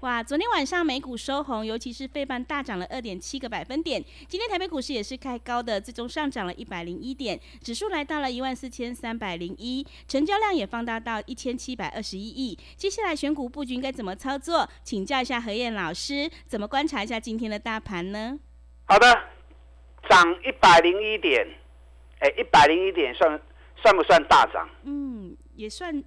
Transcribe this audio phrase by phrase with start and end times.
[0.00, 4.04] 哇，昨天晚上美股收红，尤其是费半大涨了二点七个百分点。
[4.28, 12.58] 今天台北股市也是开高的，最终上涨了一百零一点，指数来到了一万四千三百零一，成交量也放大到一千七百二十一亿。
[12.76, 14.68] 接下来选股布局该怎么操作？
[14.82, 18.38] 请教一下何燕老师，怎么观察一下今天的大盘呢？
[18.86, 19.06] 好的，
[20.10, 21.46] 涨一百零一点，
[22.20, 23.40] 哎，一百零一点算
[23.82, 24.68] 算不算大涨？
[24.84, 26.02] 嗯，也算，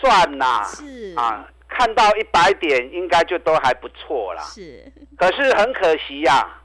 [0.00, 1.48] 算呐，是啊。
[1.74, 4.42] 看到一百点，应该就都还不错啦。
[4.42, 6.60] 是，可是很可惜呀，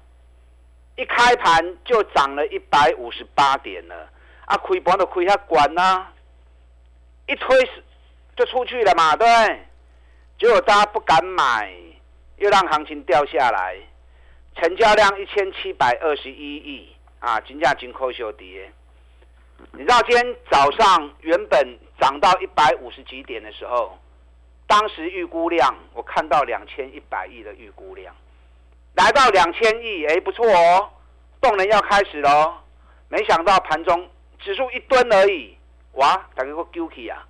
[0.96, 4.10] 一开盘就涨了一百五十八点了。
[4.46, 6.08] 啊，亏盘都亏下管呐，
[7.28, 7.70] 一推
[8.36, 9.28] 就出去了嘛，对。
[10.40, 11.74] 结果大家不敢买，
[12.38, 13.76] 又让行情掉下来，
[14.56, 18.72] 成交量一千七百二十一亿啊，金价金扣修跌。
[19.72, 23.98] 你知道今天早上原本涨到一百五十几点的时候？
[24.68, 28.14] 当时预估量，我看到两千一百亿的预估量，
[28.96, 30.90] 来到两千亿，哎，不错哦，
[31.40, 32.54] 动能要开始喽。
[33.08, 35.58] 没想到盘中指数一吨而已，
[35.94, 37.26] 哇，大家个 guilty 啊，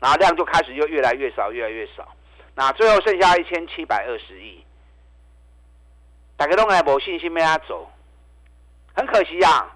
[0.00, 2.08] 然后量就开始又越来越少，越来越少，
[2.54, 4.64] 那最后剩下一千七百二十亿，
[6.38, 7.90] 大家都还没信心，没他走，
[8.94, 9.68] 很可惜呀。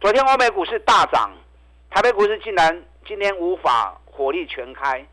[0.00, 1.32] 昨天欧美股市大涨，
[1.90, 5.04] 台北股市竟然今天无法火力全开。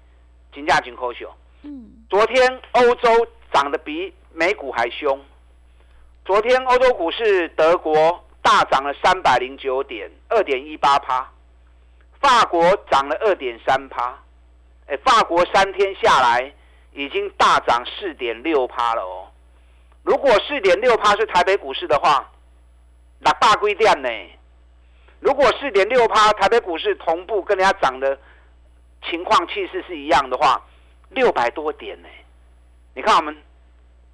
[0.53, 1.33] 金价金科秀，
[1.63, 5.19] 嗯，昨天欧洲涨得比美股还凶。
[6.23, 11.25] 昨天欧洲股市，德国大涨了三百零九点，二点一八趴；
[12.21, 12.61] 法国
[12.91, 14.17] 涨了二点三趴。
[14.87, 16.53] 哎，法国三天下来
[16.93, 19.27] 已经大涨四点六趴了哦。
[20.03, 22.29] 如果四点六趴是台北股市的话，
[23.19, 24.09] 那大规店呢？
[25.19, 28.17] 如果四点六趴台北股市同步跟人家涨的。
[29.09, 30.61] 情况气势是一样的话，
[31.09, 32.07] 六百多点呢？
[32.95, 33.35] 你看我们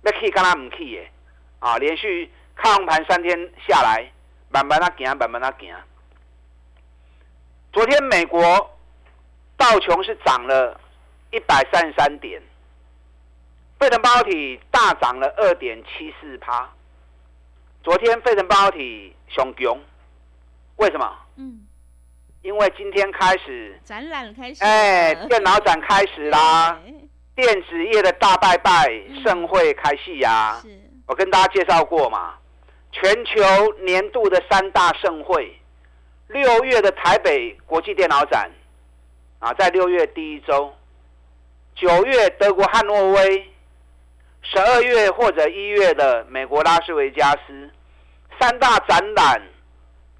[0.01, 1.11] 那 K 跟他唔 K 耶
[1.59, 4.11] 啊，连续看盘三天下来，
[4.49, 5.75] 慢慢啊行，慢慢啊行。
[7.71, 8.41] 昨天美国
[9.57, 10.79] 道琼是涨了
[11.31, 12.41] 一百三十三点，
[13.79, 16.69] 费城半导体大涨了二点七四趴。
[17.83, 19.79] 昨天费城半导体熊熊，
[20.77, 21.17] 为什么？
[21.35, 21.65] 嗯。
[22.41, 26.79] 因为今天开始展览开始，哎，电脑展开始啦，
[27.35, 28.89] 电子业的大拜拜
[29.23, 30.61] 盛会开戏呀。
[31.05, 32.35] 我跟大家介绍过嘛，
[32.93, 33.43] 全球
[33.81, 35.53] 年度的三大盛会，
[36.27, 38.49] 六月的台北国际电脑展，
[39.39, 40.73] 啊，在六月第一周，
[41.75, 43.51] 九月德国汉诺威，
[44.43, 47.69] 十二月或者一月的美国拉斯维加斯，
[48.39, 49.41] 三大展览，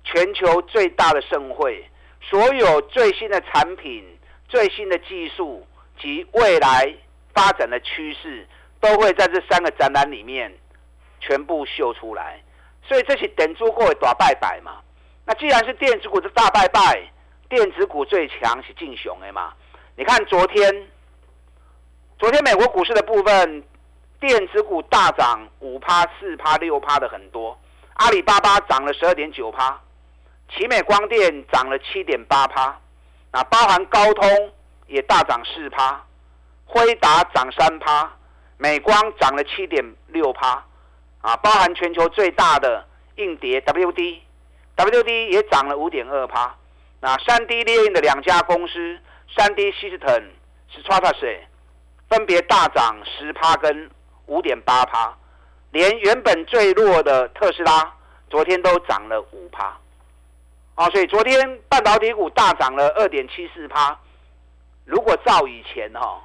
[0.04, 1.86] 全球最大的盛会。
[2.22, 4.06] 所有最新的产品、
[4.48, 5.66] 最新的技术
[6.00, 6.94] 及未来
[7.34, 8.48] 发展的趋势，
[8.80, 10.54] 都会在这三个展览里面
[11.20, 12.42] 全部秀出来。
[12.84, 14.82] 所以这些等足够的大拜拜嘛。
[15.26, 17.02] 那既然是电子股的大拜拜，
[17.48, 19.54] 电子股最强是进雄的嘛？
[19.96, 20.88] 你看昨天，
[22.18, 23.64] 昨天美国股市的部分，
[24.20, 27.60] 电子股大涨五趴、四趴、六趴的很多，
[27.94, 29.80] 阿里巴巴涨了十二点九趴。
[30.56, 32.80] 奇美光电涨了七点八趴，
[33.32, 34.52] 啊，包含高通
[34.88, 36.04] 也大涨四趴，
[36.66, 38.12] 辉达涨三趴，
[38.58, 40.64] 美光涨了七点六趴，
[41.22, 46.56] 啊，包含全球最大的硬碟 WD，WD 也涨了五点二趴，
[47.00, 49.00] 那三 D 列印的两家公司，
[49.36, 50.24] 三 D System、
[50.74, 51.42] Stratasys
[52.10, 53.90] 分别大涨十趴跟
[54.26, 55.16] 五点八趴，
[55.72, 57.94] 连原本最弱的特斯拉
[58.30, 59.78] 昨天都涨了五趴。
[60.80, 64.00] 啊，所以昨天半导体股大涨了二点七四趴。
[64.86, 66.24] 如果照以前哈，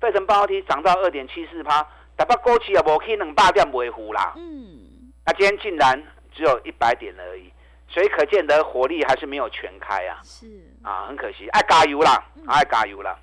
[0.00, 1.86] 费城半导体涨到二点七四趴，
[2.16, 4.32] 大把高企也无去两百点维护啦。
[4.34, 6.02] 嗯，那今天竟然
[6.34, 7.48] 只有一百点而已，
[7.88, 10.18] 所以可见得火力还是没有全开啊。
[10.24, 10.48] 是
[10.82, 13.16] 啊，很可惜，爱加油啦，爱加油啦。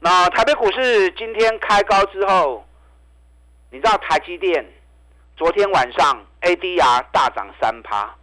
[0.00, 2.62] 那台北股市今天开高之后，
[3.70, 4.70] 你知道台积电
[5.34, 8.14] 昨天晚上 ADR 大涨三趴。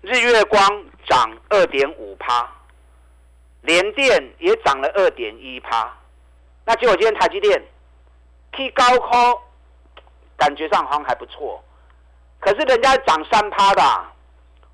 [0.00, 2.48] 日月光涨二点五趴，
[3.62, 5.92] 联电也涨了二点一趴。
[6.64, 7.60] 那结果今天台积电
[8.52, 9.38] K 高科，
[10.36, 11.62] 感觉上好像还不错，
[12.38, 13.82] 可是人家涨三趴的，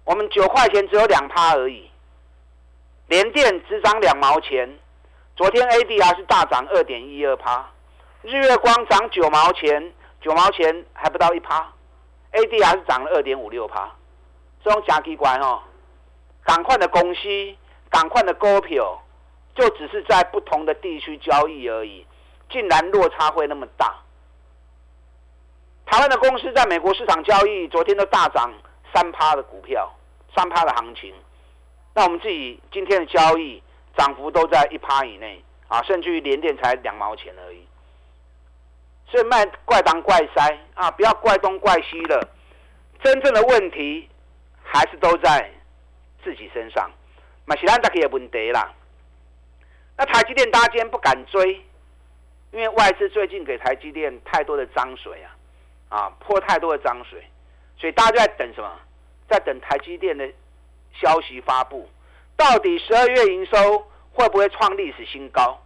[0.05, 1.91] 我们九块钱只有两趴而已。
[3.09, 4.79] 联电只涨两毛钱，
[5.37, 7.71] 昨天 ADR 是大涨二点一二趴，
[8.23, 11.73] 日月光涨九毛钱，九毛钱还不到一趴
[12.32, 13.91] ，ADR 是涨了二点五六趴。
[14.64, 15.61] 这种假机关哦，
[16.43, 17.20] 赶快的公司，
[17.90, 18.99] 赶快的股票，
[19.55, 22.06] 就只是在不同的地区交易而已，
[22.50, 23.94] 竟然落差会那么大。
[25.84, 28.50] 台湾的公司在美国市场交易，昨天都大涨
[28.94, 29.94] 三趴的股票，
[30.34, 31.14] 三趴的行情。
[31.93, 33.62] 那我们自己今天的交易
[33.96, 37.69] 涨幅都在一趴以内啊，甚至于连电才两毛钱而已。
[39.06, 42.26] 所以卖怪当怪塞啊，不要怪东怪西的，
[43.02, 44.08] 真正的问题
[44.75, 45.50] 还是都在
[46.23, 46.91] 自己身上。
[47.47, 48.73] 马其兰大可也问题啦。
[49.97, 51.55] 那台积电大家今天不敢追，
[52.50, 55.31] 因为外资最近给台积电太多的脏水啊，
[55.97, 57.25] 啊泼太多的脏水，
[57.79, 58.71] 所以大家就在等什么？
[59.29, 60.29] 在等台积电的。
[60.97, 61.91] 消息发布，
[62.37, 65.61] 到底十二月营收会不会创历史新高？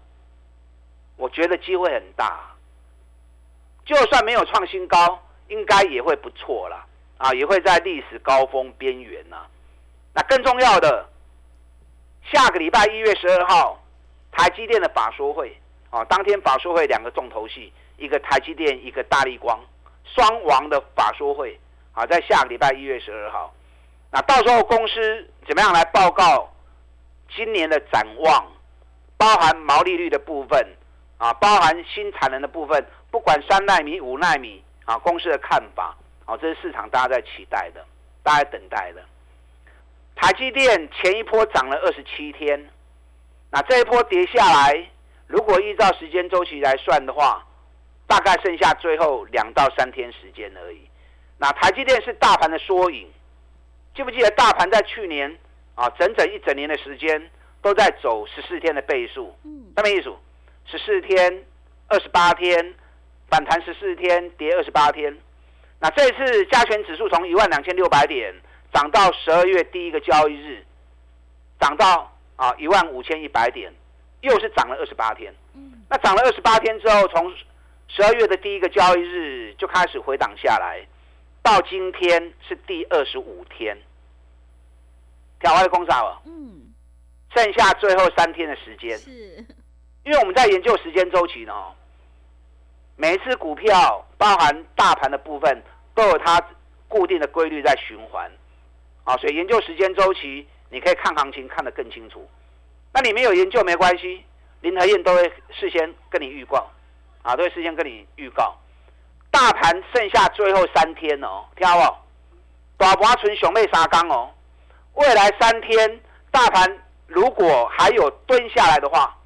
[1.16, 2.56] 我觉得机会很大。
[3.84, 6.86] 就算没有创新高，应该也会不错了
[7.18, 9.36] 啊，也会在历史高峰边缘呢。
[10.14, 11.06] 那更重要的，
[12.32, 13.80] 下个礼拜一月十二号，
[14.32, 15.56] 台积电的法说会
[15.90, 19.58] 啊，当天法说会两个重头戏，一个台积电，一个大力光，
[20.04, 21.58] 双王的法说会
[21.92, 23.52] 啊，在下个礼拜一月十二号。
[24.10, 26.50] 那到时候公司怎么样来报告
[27.36, 28.46] 今年的展望，
[29.16, 30.66] 包含毛利率的部分
[31.18, 35.96] 啊，包含新产能的部分，不管三纳米、五纳米啊，公司的看法
[36.28, 37.82] 啊，这是市场大家在期待的，
[38.22, 39.02] 大家等待的。
[40.14, 42.68] 台积电前一波涨了二十七天，
[43.50, 44.90] 那这一波跌下来，
[45.26, 47.42] 如果依照时间周期来算的话，
[48.06, 50.82] 大概剩下最后两到三天时间而已。
[51.38, 53.08] 那台积电是大盘的缩影。
[53.94, 55.34] 记不记得大盘在去年
[55.76, 57.30] 啊，整整一整年的时间
[57.62, 59.34] 都在走十四天的倍数？
[59.44, 60.14] 嗯，什么意思？
[60.66, 61.42] 十四天、
[61.88, 62.74] 二十八天，
[63.30, 65.16] 反弹十四天，跌二十八天。
[65.80, 68.34] 那这次加权指数从一万两千六百点
[68.72, 70.64] 涨到十二月第一个交易日，
[71.60, 73.72] 涨到啊一万五千一百点，
[74.20, 75.32] 又是涨了二十八天。
[75.54, 77.32] 嗯，那涨了二十八天之后，从
[77.88, 80.84] 十二月的第一个交易日就开始回档下来，
[81.42, 83.76] 到今天是第二十五天。
[85.40, 86.74] 调外的空少了，嗯，
[87.32, 89.46] 剩下最后三天的时间，是，
[90.04, 91.54] 因为我们在研究时间周期呢，
[93.00, 95.62] 每一次股票包含大盘的部分
[95.94, 96.42] 都有它
[96.88, 98.28] 固定的规律在循环，
[99.04, 102.28] 啊，所以研究时间周期，你可以看行情看得更清楚。
[102.92, 104.24] 那你没有研究没关系，
[104.62, 106.68] 林和燕都会事先跟你预告，
[107.22, 108.56] 啊，都会事先跟你预告，
[109.30, 111.96] 大盘剩下最后三天哦，听好不？
[112.84, 114.28] 大盘存熊妹沙缸哦。
[114.94, 116.00] 未来三天，
[116.32, 119.16] 大盘如果还有蹲下来的话，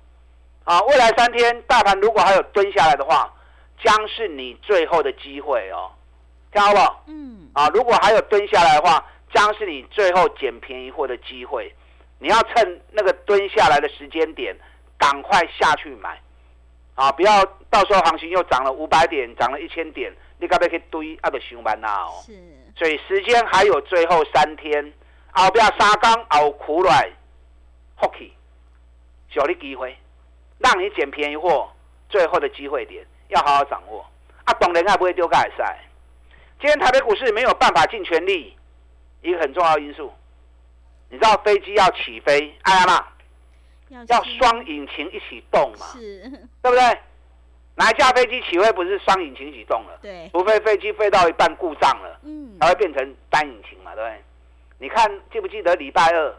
[0.64, 3.32] 啊，未来三天大盘如果还有蹲下来的话，
[3.82, 5.90] 将是你最后的机会哦，
[6.52, 7.12] 听好不？
[7.12, 7.50] 嗯。
[7.52, 11.74] 啊，如果还有蹲下来的话，将是你最后捡便宜货的机会。
[12.18, 14.56] 你要趁那个蹲下来的时间点，
[14.96, 16.20] 赶快下去买，
[16.94, 21.30] 啊，不要到时候行情又涨了五百点，涨了一千点，你该不可以堆啊？
[21.30, 22.22] 得上班呐哦。
[22.24, 22.32] 是。
[22.76, 24.92] 所以时间还有最后三天。
[25.34, 27.10] 后边三缸熬苦来
[27.98, 28.34] 福气，
[29.30, 29.96] 小的机会，
[30.58, 31.72] 让你捡便宜货，
[32.10, 34.04] 最后的机会点要好好掌握。
[34.44, 35.78] 啊，懂人还不会丢盖赛。
[36.60, 38.56] 今天台北股市没有办法尽全力，
[39.20, 40.12] 一个很重要因素，
[41.10, 43.06] 你知道飞机要起飞，哎呀嘛，
[44.06, 46.20] 要双引擎一起动嘛，是，
[46.62, 46.98] 对不对？
[47.74, 49.98] 哪一架飞机起飞不是双引擎一起动了？
[50.02, 54.22] 对，除非飞机飞到一半故障了，嗯，才会变成单引擎嘛，对不对？
[54.78, 56.34] 你看记不记得礼拜二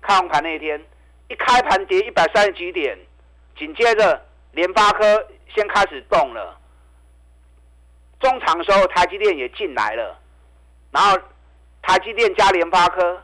[0.00, 0.80] 开盘那一天，
[1.28, 2.96] 一开盘跌一百三十几点，
[3.58, 4.22] 紧接着
[4.56, 6.58] 联发科先开始动了，
[8.18, 10.18] 中场的时候台积电也进来了，
[10.90, 11.14] 然后
[11.82, 13.22] 台积电加联发科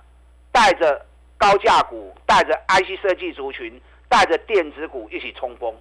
[0.53, 1.07] 带着
[1.39, 5.75] 高价股，带着 IC 设计族群，带着电子股一起冲锋，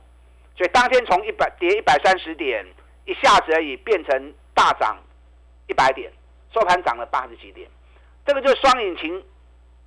[0.55, 2.65] 所以当天从一百跌一百三十点，
[3.03, 4.97] 一下子而已变成大涨
[5.67, 6.09] 一百点，
[6.53, 7.69] 收盘涨了八十几点。
[8.25, 9.21] 这个就是双引擎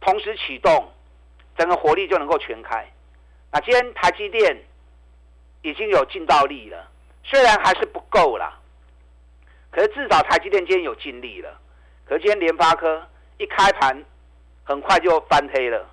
[0.02, 0.92] 同时启动，
[1.56, 2.86] 整个火力就能够全开。
[3.50, 4.62] 那今天台积电
[5.64, 6.86] 已经有尽到力了，
[7.24, 8.60] 虽然还是不够啦，
[9.70, 11.58] 可是至少台积电今天有尽力了。
[12.04, 13.02] 可是今天联发科
[13.38, 14.04] 一开盘
[14.62, 15.88] 很快就翻黑了。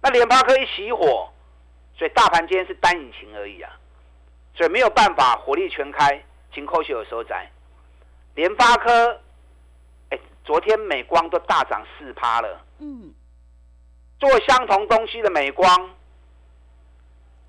[0.00, 1.28] 那联发科一熄火，
[1.98, 3.72] 所以大盘今天是单引擎而已啊，
[4.54, 6.22] 所以没有办法火力全开，
[6.54, 7.50] 金扣秀的收窄。
[8.36, 9.20] 联发科，
[10.10, 12.64] 哎，昨天美光都大涨四趴了。
[12.78, 13.12] 嗯，
[14.20, 15.95] 做相同东西的美光，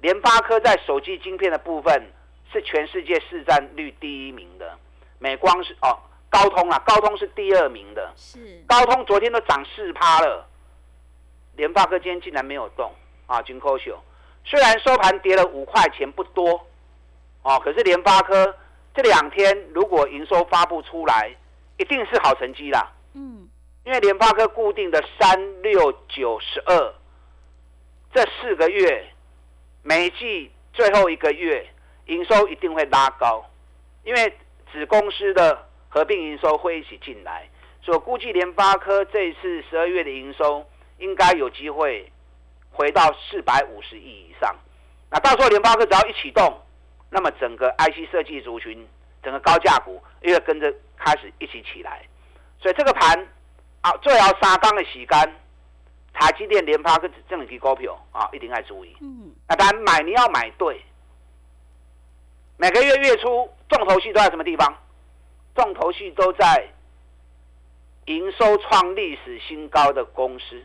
[0.01, 2.11] 联发科在手机晶片的部分
[2.51, 4.77] 是全世界市占率第一名的，
[5.19, 5.97] 美光是哦。
[6.29, 8.11] 高通啊，高通是第二名的。
[8.17, 8.61] 是。
[8.67, 10.45] 高通昨天都涨四趴了，
[11.55, 12.93] 联发科今天竟然没有动
[13.27, 13.41] 啊！
[13.43, 13.97] 金科秀
[14.43, 16.67] 虽然收盘跌了五块钱不多，
[17.43, 18.53] 哦，可是联发科
[18.93, 21.33] 这两天如果营收发布出来，
[21.77, 22.91] 一定是好成绩啦。
[23.13, 23.47] 嗯。
[23.85, 26.93] 因为联发科固定的三六九十二
[28.13, 29.13] 这四个月，
[29.87, 31.65] 每季最后一个月
[32.07, 33.45] 营收一定会拉高，
[34.03, 34.37] 因为
[34.73, 35.65] 子公司的。
[35.89, 37.47] 合并营收会一起进来，
[37.81, 40.63] 所以估计联发科这一次十二月的营收
[40.99, 42.11] 应该有机会
[42.69, 44.53] 回到四百五十亿以上。
[45.09, 46.61] 那到时候联发科只要一启动，
[47.09, 48.85] 那么整个 IC 设计族群、
[49.23, 52.05] 整个高价股又会跟着开始一起起来。
[52.61, 53.27] 所以这个盘
[53.81, 55.33] 啊，最好沙缸的洗干，
[56.19, 58.97] 台积电、联发跟这两支股票啊，一定要注意。
[59.01, 59.31] 嗯。
[59.47, 60.83] 那当然买你要买对，
[62.57, 64.75] 每个月月初重头戏都在什么地方？
[65.55, 66.67] 重头戏都在
[68.05, 70.63] 营收创历史新高的公司，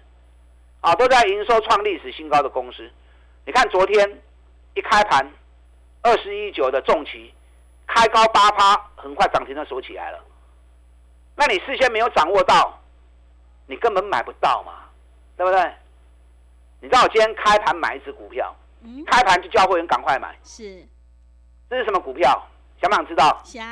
[0.81, 2.91] 啊，都在营收创历史新高的公司。
[3.45, 4.23] 你看昨天
[4.75, 5.31] 一开盘，
[6.03, 7.33] 二十一九的重旗
[7.87, 10.19] 开高八趴，很快涨停就锁起来了。
[11.37, 12.79] 那你事先没有掌握到，
[13.67, 14.82] 你根本买不到嘛，
[15.43, 15.73] 对不对？
[16.81, 18.55] 你知道我今天开盘买一只股票，
[19.07, 20.39] 开盘就叫会员赶快买。
[20.45, 20.87] 是，
[21.69, 22.41] 这是什么股票？
[22.81, 23.41] 想不想知道？
[23.45, 23.67] 想。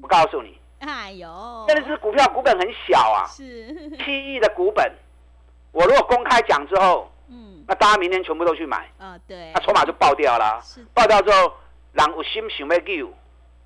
[0.00, 4.90] 不告诉你，哎呦，真的是股票股本很小啊，是七亿的股本。
[5.72, 10.62] 我如果公开讲之后，嗯，那大家明天全部都去买，啊，对，那筹码就爆掉了。
[10.94, 11.52] 爆掉之后，
[11.92, 13.12] 人有心想要救，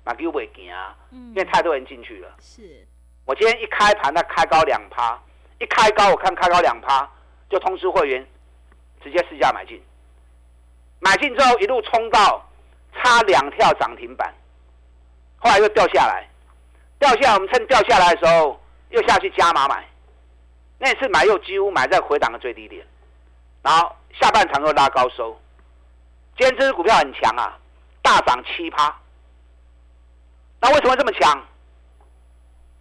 [0.03, 2.29] 那救袂行啊，因为太多人进去了。
[2.41, 2.85] 是，
[3.23, 5.17] 我今天一开盘，它开高两趴，
[5.59, 7.07] 一开高我看开高两趴，
[7.51, 8.25] 就通知会员
[9.03, 9.79] 直接试价买进。
[10.99, 12.47] 买进之后一路冲到
[12.95, 14.33] 差两跳涨停板。
[15.37, 16.27] 后来又掉下来，
[16.97, 19.85] 掉下来，我们趁掉下来的时候又下去加码买，
[20.77, 22.85] 那次买又几乎买在回档的最低点，
[23.63, 25.39] 然后下半场又拉高收，
[26.37, 27.57] 今天这支股票很强啊，
[28.01, 28.95] 大涨七趴。
[30.59, 31.43] 那为什么这么强？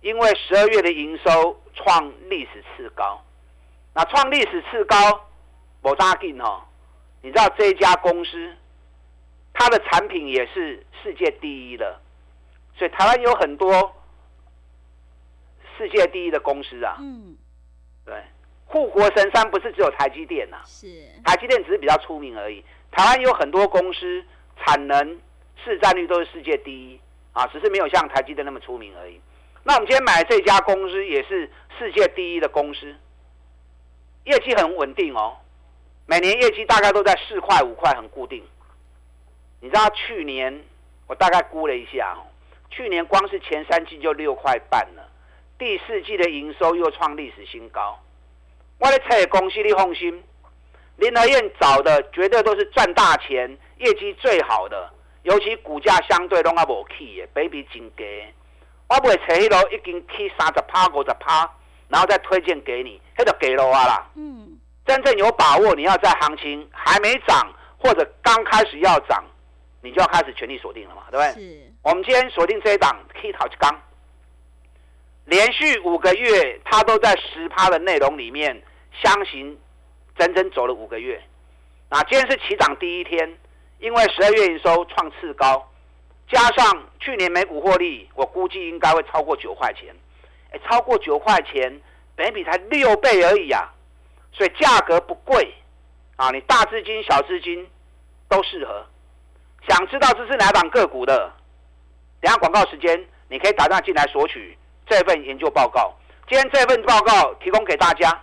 [0.02, 3.22] 因为十二月的营收创历史次高，
[4.00, 4.96] 那创历史次高，
[5.82, 6.62] 我大劲哦，
[7.20, 8.56] 你知道这家公司，
[9.52, 12.00] 它的产品也是世界第一的。
[12.78, 13.94] 所以台湾有很多
[15.76, 17.36] 世界第一的公司啊，嗯，
[18.06, 18.14] 对，
[18.64, 20.86] 护国神山不是只有台积电呐，是
[21.22, 22.64] 台积电只是比较出名而已。
[22.90, 24.24] 台湾有很多公司
[24.64, 25.20] 产能、
[25.62, 26.98] 市占率都是世界第一
[27.34, 29.20] 啊，只是没有像台积电那么出名而已。
[29.62, 32.96] 那我们今天买这家公司也是世界第一的公司，
[34.24, 35.36] 业绩很稳定哦，
[36.06, 38.42] 每年业绩大概都在四块五块，很固定。
[39.60, 40.64] 你知道去年
[41.06, 42.16] 我大概估了一下。
[42.70, 45.02] 去年光是前三季就六块半了，
[45.58, 47.98] 第四季的营收又创历史新高。
[48.78, 50.22] 我的车公司你放心，
[50.96, 54.88] 林和燕找的绝对都是赚大钱、业绩最好的，
[55.24, 58.04] 尤其股价相对拢啊无起的，比比真低。
[58.88, 61.52] 我不会找迄路已经起三十趴、五十趴，
[61.90, 64.08] 然后再推荐给你，那就给了我啦。
[64.14, 69.22] 嗯，真正有把握，你要在行情还没涨或者刚开始要涨，
[69.82, 71.42] 你就要开始全力锁定了嘛，对不对？
[71.42, 71.72] 是。
[71.82, 73.82] 我们今天锁定这一档 K 淘气钢，
[75.24, 78.62] 连续五个月，它都在十趴的内容里面
[79.02, 79.58] 相行，
[80.16, 81.20] 整整走了五个月。
[81.88, 83.36] 那今天是起涨第一天，
[83.80, 85.68] 因为十二月营收创次高，
[86.30, 89.92] 加上去年每股获利，我估计应该会超过九块钱。
[90.52, 91.80] 哎，超过九块钱，
[92.16, 93.72] 本比才六倍而已啊，
[94.32, 95.54] 所以价格不贵
[96.16, 97.68] 啊，你大资金、小资金
[98.28, 98.86] 都适合。
[99.68, 101.32] 想知道这是哪档个股的？
[102.20, 105.94] 等下广告时间，你可以打电话进来索取这份研究报告。
[106.28, 108.22] 今天这份报告提供给大家，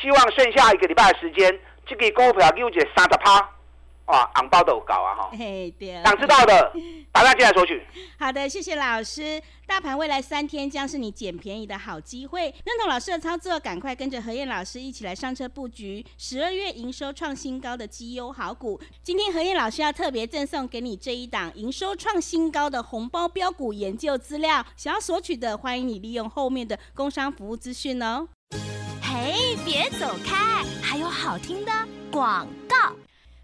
[0.00, 3.48] 希望剩下一个礼拜的时间，这个股票有一三十趴。
[4.08, 5.30] 哇，昂包都有搞啊哈！
[5.32, 6.02] 嘿，对。
[6.02, 6.72] 想知道的，
[7.12, 7.86] 打电话进来索取。
[8.18, 9.40] 好的，谢谢老师。
[9.66, 12.44] 大盘未来三天将是你捡便宜的好机会。
[12.64, 18.80] 认同老师的操作，赶快跟着何燕老师一起来上车布局十二月营收创新高的绩优好股。
[19.02, 28.26] 今天何燕老师要特别赠送给你这一档营收创新高的红包标股研究资料，想要索取的，欢迎你利用后面的工商服务资讯哦。
[29.02, 31.70] 嘿，别走开，还有好听的
[32.10, 32.94] 广告。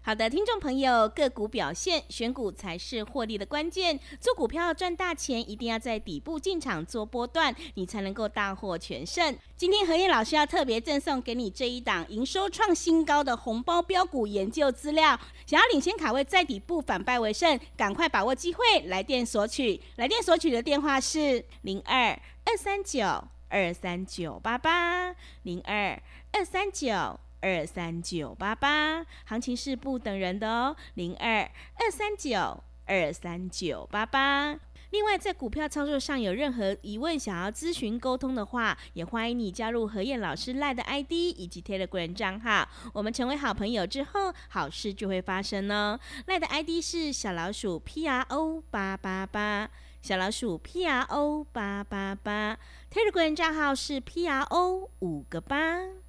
[0.05, 3.99] 好的，听众朋友，个股表现，选股才是获利的关键。
[4.21, 9.35] 做股票赚大钱，一定要在底部进场做波段，你才能够大获全胜。
[9.57, 19.81] 今天何燕老师要特别赠送给你这一档营收创新高的红包标股研究资料，想要领先卡位在底部反败为胜，赶快把握机会，来电索取。
[19.95, 22.09] 来电索取的电话是零二
[22.45, 23.03] 二三九
[23.49, 25.99] 二三九八八零二
[26.31, 27.19] 二三九。
[27.45, 31.41] 二三九八八，行情是不等人的哦，零二
[31.75, 34.59] 二三九二三九八八。
[34.89, 42.67] 另外，在股票操作上有任何疑问，想要咨询沟通的话，也欢迎你加入何燕老师赖的 ID 以及 Telegram 账号。
[42.93, 45.99] 我们成为好朋友之后，好事就会发生哦。
[46.25, 49.69] 赖的 ID 是小老鼠 P R O 八八八，
[50.01, 52.57] 小老鼠 P R O 八八八
[52.91, 56.04] ，Telegram 账号是 P R O 五个八。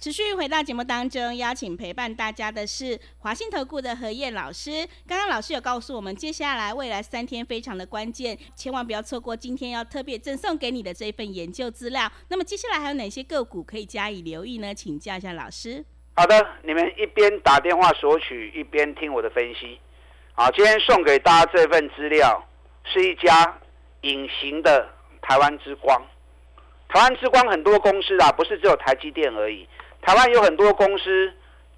[0.00, 4.86] 持续回到节目当中，邀请陪伴大家的是华信投顾的何燕老师。
[5.08, 12.08] 刚刚老师有告诉我们，接下来未来三天非常的关键，千万不要错过今天要特别赠送给你的这一份研究资料。
[12.28, 14.72] 那么接下来还有哪些个股可以加以留意呢？
[14.72, 15.84] 请教一下老师。
[16.14, 19.80] 好的，你们一边打电话索取，一边听我的分析。
[20.34, 22.40] 好，今天送给大家这份资料
[22.84, 23.58] 是一家
[24.02, 24.88] 隐形的
[25.20, 26.00] 台湾之光。
[26.88, 29.68] 台湾之光很多公司啊，不是只有台积电而已。
[30.02, 31.32] 台湾有很多公司，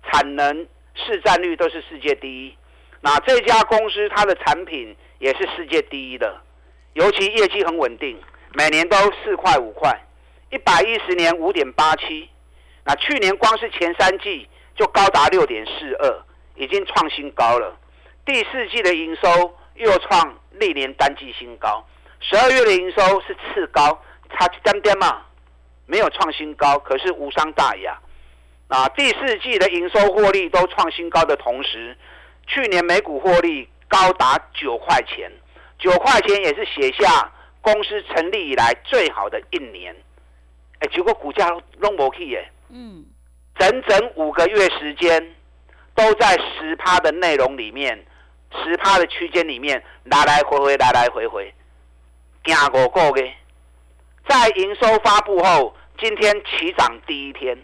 [0.04, 2.56] 产能市占率都是世界第一。
[3.00, 6.40] 那这家公司它的产品也是世界第一的，
[6.92, 8.20] 尤其业绩很稳定，
[8.54, 9.98] 每年都四块五块，
[10.50, 12.28] 一百一十年五点八七。
[12.84, 16.22] 那去年光是前三季就高达六点四二，
[16.54, 17.76] 已经创新高了。
[18.24, 21.84] 第四季的营收又创历年单季新高，
[22.20, 24.00] 十二月的营收是次高，
[24.30, 25.22] 差一点点嘛，
[25.86, 27.98] 没有创新高，可是无伤大雅。
[28.70, 31.96] 啊，第四季的营收获利都创新高的同时，
[32.46, 35.28] 去年每股获利高达九块钱，
[35.76, 39.92] 九块钱也是写下公司成立以来最好的一年。
[40.78, 41.48] 哎，结果股价
[41.80, 43.04] 弄不去耶，嗯，
[43.58, 45.34] 整整五个月时间
[45.96, 48.06] 都在十趴的内容里面，
[48.54, 51.52] 十趴的区间里面来来回回，来来回回，
[52.44, 53.34] 行五个月，
[54.28, 57.58] 在营收发布后，今天起涨第一天。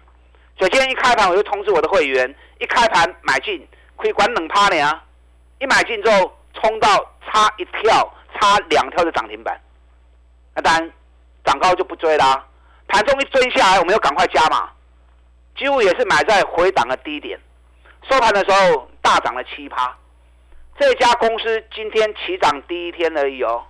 [0.58, 5.04] 所以今天一开盘，我就通知我的会员，一开盘买进，可以管冷趴呢啊！
[5.58, 6.88] 一买进之后，冲到
[7.26, 9.60] 差一跳，差两跳的涨停板。
[10.54, 10.90] 那当然，
[11.44, 12.42] 涨高就不追啦。
[12.88, 14.70] 盘中一追下来，我们要赶快加码。
[15.58, 17.38] 几乎也是买在回档的低点，
[18.08, 19.94] 收盘的时候大涨了七趴。
[20.78, 23.62] 这家公司今天起涨第一天而已哦。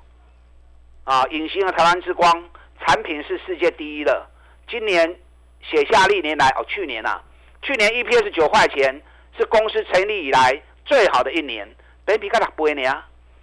[1.02, 2.48] 啊，隐形的台湾之光，
[2.84, 4.24] 产品是世界第一的，
[4.68, 5.16] 今年。
[5.68, 7.20] 写下历年来哦，去年呐，
[7.62, 9.02] 去年 EPS 九块钱
[9.36, 11.68] 是公司成立以来最好的一年，
[12.04, 12.88] 本比看它不会呢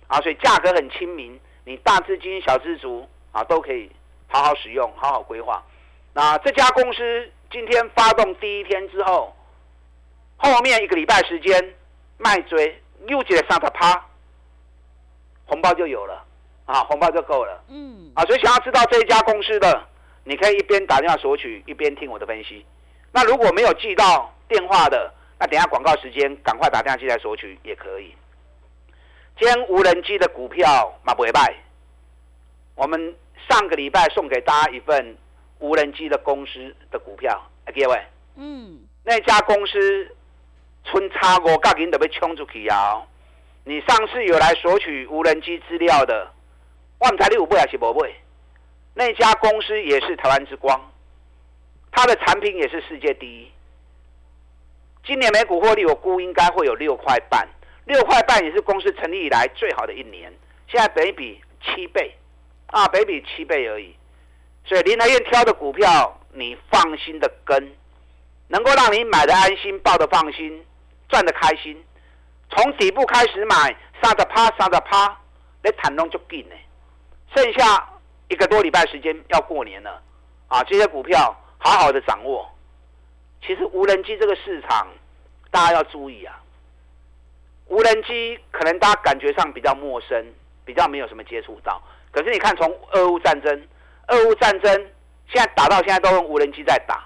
[0.08, 3.92] 啊，所以价格很亲民，你大资金、小资族啊都可以
[4.28, 5.62] 好好使用、好好规划。
[6.14, 9.36] 那这家公司今天发动第一天之后，
[10.38, 11.76] 后面一个礼拜时间
[12.18, 14.06] 卖追又接了三十趴，
[15.46, 16.24] 红包就有了
[16.66, 17.62] 啊，红包就够了。
[17.68, 19.88] 嗯，啊，所以想要知道这一家公司的。
[20.24, 22.66] 你可以一边打电话索取，一边听我的分析。
[23.12, 28.14] 那如果没有记到电话的，那等下广告时间赶快打电话进来索取也可以。
[29.38, 31.54] 今天无人机的股票马不会败。
[32.76, 33.16] 我们
[33.50, 35.18] 上个礼拜送给大家一份
[35.60, 38.02] 无人机的公司的股票，各位，
[38.36, 40.16] 嗯，那家公司
[40.86, 43.04] 春差五角银都被冲出去啊！
[43.64, 46.32] 你上次有来索取无人机资料的，
[47.00, 48.10] 万财你有买还是无买？
[48.96, 50.80] 那家公司也是台湾之光，
[51.92, 53.52] 它的产品也是世界第一。
[55.04, 57.48] 今年每股获利我估应该会有六块半，
[57.86, 60.32] 六块半也是公司成立以来最好的一年。
[60.68, 62.16] 现在北比七倍，
[62.68, 63.96] 啊，北比七倍而已。
[64.64, 67.76] 所以林台燕挑的股票，你放心的跟，
[68.48, 70.64] 能够让你买的安心，抱的放心，
[71.10, 71.84] 赚的开心。
[72.52, 75.20] 从底部开始买，杀的趴，杀的趴，
[75.64, 76.56] 你谈拢就紧呢。
[77.36, 77.90] 剩下。
[78.34, 80.02] 一个多礼拜时间要过年了，
[80.48, 82.50] 啊，这些股票好好的掌握。
[83.46, 84.88] 其实无人机这个市场，
[85.52, 86.42] 大家要注意啊。
[87.68, 90.26] 无人机可能大家感觉上比较陌生，
[90.66, 91.80] 比较没有什么接触到。
[92.12, 93.68] 可是你看，从俄乌战争，
[94.08, 94.74] 俄乌战争
[95.28, 97.06] 现在打到现在都用无人机在打，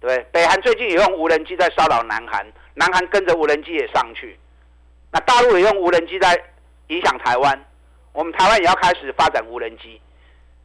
[0.00, 0.24] 对？
[0.30, 4.38] 北韩最近也用无人机在骚扰南韩，南韩跟着无人机也上去。
[5.10, 6.40] 那大陆也用无人机在
[6.88, 7.64] 影响台湾，
[8.12, 10.00] 我们台湾也要开始发展无人机。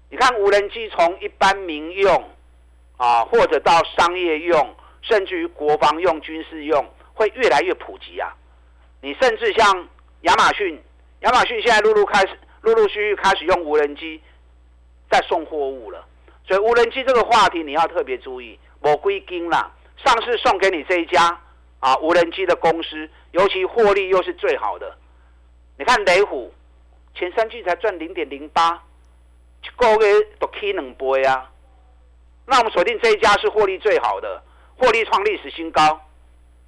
[0.09, 2.29] 你看无人机从一般民用
[2.97, 8.33] 啊，或者到商业用，甚至于国防用、军事用，会越来越普及啊。
[9.01, 9.87] 你甚至像
[10.21, 10.81] 亚马逊，
[11.21, 14.19] 亚马逊现在陆陆开始，陆陆续续开始用无人机
[15.09, 16.05] 在送货物了。
[16.45, 19.71] 所以无人机这个话题你要特别注意，我归金啦，
[20.03, 21.39] 上市送给你这一家
[21.79, 24.97] 啊无人机的公司，尤其获利又是最好的。
[25.77, 26.51] 你看雷虎
[27.13, 28.83] 前三季才赚零点零八，
[29.63, 31.51] 一个月都起两倍啊。
[32.45, 34.43] 那我们锁定这一家是获利最好的，
[34.77, 36.01] 获利创历史新高，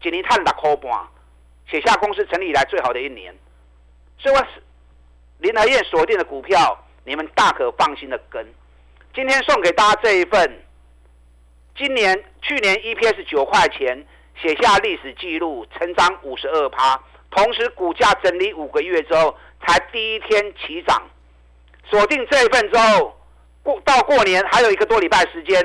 [0.03, 1.07] 一年探六块半，
[1.67, 3.35] 写下公司成立以来最好的一年。
[4.19, 4.45] 所以我
[5.39, 8.45] 林和燕锁定的股票，你们大可放心的跟。
[9.15, 10.63] 今天送给大家这一份，
[11.75, 14.05] 今年去年 EPS 九块钱，
[14.39, 17.01] 写下历史记录，成长五十二趴。
[17.31, 21.01] 同时，股价整理五个月之后，才第一天起涨。
[21.89, 23.15] 锁定这一份之后，
[23.63, 25.61] 过到过年还有一个多礼拜时间，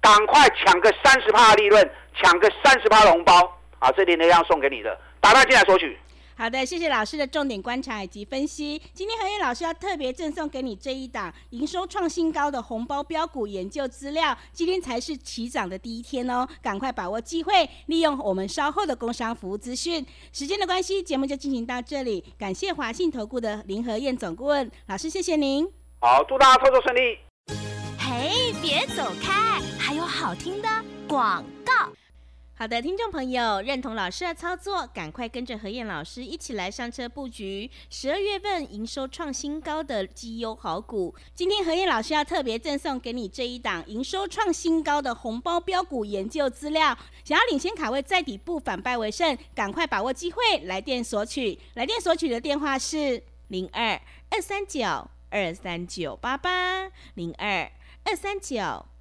[0.00, 3.90] 赶快抢个三十趴利润，抢个三十趴红包啊！
[3.92, 5.98] 这里呢要送给你的，打电进来索取。
[6.38, 8.80] 好的，谢谢老师的重点观察以及分析。
[8.94, 14.38] 今天何燕老师要特别赠送给你这一档营收创新高的红包标股研究资料。
[14.52, 20.06] 今天才是起涨的第一天哦，赶快把握机会，利用我们稍后的工商服务资讯。
[20.32, 22.22] 时间的关系，节目就进行到这里。
[22.38, 25.68] 感谢华信投顾的林和燕总顾问老师，谢谢您。
[25.98, 27.18] 好，祝大家操作顺利。
[27.98, 30.68] 嘿，别走开，还有好听的
[31.08, 31.90] 广告。
[32.58, 41.14] 好的，听众朋友，认同老师的操作，赶快跟着何燕老师一起来上车布局十二月份营收创新高的绩优好股。
[41.36, 46.98] 今天何燕老师要特别赠送给你这一档营收创新高的红包标股研究资料。
[47.22, 51.56] 想要领先卡位在底部反败为胜，赶快把握机会，来电索取。
[51.74, 53.92] 来电索取的电话是零二
[54.30, 57.70] 二三九二三九八八零二
[58.02, 58.84] 二三九。